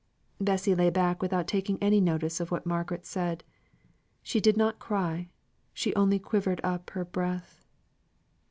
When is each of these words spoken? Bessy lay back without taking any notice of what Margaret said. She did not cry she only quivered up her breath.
Bessy 0.39 0.73
lay 0.73 0.89
back 0.89 1.21
without 1.21 1.45
taking 1.47 1.77
any 1.77 2.01
notice 2.01 2.39
of 2.39 2.49
what 2.49 2.65
Margaret 2.65 3.05
said. 3.05 3.43
She 4.23 4.41
did 4.41 4.57
not 4.57 4.79
cry 4.79 5.29
she 5.75 5.93
only 5.93 6.17
quivered 6.17 6.59
up 6.63 6.89
her 6.89 7.05
breath. 7.05 7.63